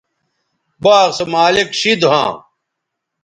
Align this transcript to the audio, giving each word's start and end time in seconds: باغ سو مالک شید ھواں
باغ 0.83 1.07
سو 1.17 1.23
مالک 1.33 1.69
شید 1.79 2.01
ھواں 2.09 2.31